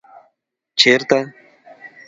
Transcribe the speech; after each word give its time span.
ـ 0.39 0.79
چېرته؟ 0.81 1.19